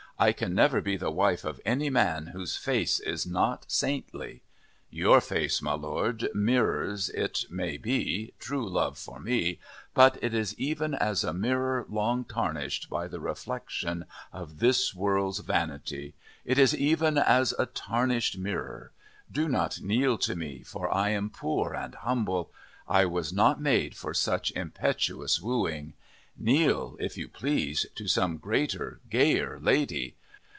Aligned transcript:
"I 0.19 0.33
can 0.33 0.53
never 0.53 0.81
be 0.81 0.97
the 0.97 1.09
wife 1.09 1.43
of 1.43 1.59
any 1.65 1.89
man 1.89 2.27
whose 2.27 2.55
face 2.55 2.99
is 2.99 3.25
not 3.25 3.65
saintly. 3.71 4.43
Your 4.91 5.19
face, 5.19 5.63
my 5.63 5.73
Lord, 5.73 6.29
mirrors, 6.35 7.09
it 7.09 7.45
may 7.49 7.77
be, 7.77 8.35
true 8.37 8.69
love 8.69 8.99
for 8.99 9.19
me, 9.19 9.59
but 9.95 10.19
it 10.21 10.35
is 10.35 10.53
even 10.59 10.93
as 10.93 11.23
a 11.23 11.33
mirror 11.33 11.87
long 11.89 12.23
tarnished 12.23 12.87
by 12.87 13.07
the 13.07 13.19
reflexion 13.19 14.05
of 14.31 14.59
this 14.59 14.93
world's 14.93 15.39
vanity. 15.39 16.13
It 16.45 16.59
is 16.59 16.75
even 16.77 17.17
as 17.17 17.55
a 17.57 17.65
tarnished 17.65 18.37
mirror. 18.37 18.91
Do 19.31 19.49
not 19.49 19.81
kneel 19.81 20.19
to 20.19 20.35
me, 20.35 20.61
for 20.61 20.93
I 20.93 21.09
am 21.09 21.31
poor 21.31 21.73
and 21.73 21.95
humble. 21.95 22.51
I 22.87 23.05
was 23.05 23.33
not 23.33 23.59
made 23.59 23.95
for 23.97 24.13
such 24.13 24.51
impetuous 24.51 25.41
wooing. 25.41 25.93
Kneel, 26.37 26.95
if 26.99 27.17
you 27.17 27.27
please, 27.27 27.85
to 27.95 28.07
some 28.07 28.37
greater, 28.37 28.99
gayer 29.11 29.59
lady. 29.61 30.15